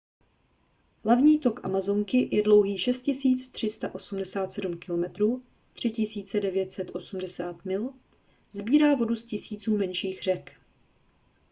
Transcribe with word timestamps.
hlavní 1.03 1.39
tok 1.39 1.65
amazonky 1.65 2.35
je 2.35 2.43
dlouhý 2.43 2.77
6 2.79 3.05
387 3.51 4.77
km 4.79 5.03
3 5.73 6.23
980 6.33 7.65
mil. 7.65 7.93
sbírá 8.51 8.95
vodu 8.95 9.15
z 9.15 9.25
tisíců 9.25 9.77
menších 9.77 10.21
řek 10.23 10.57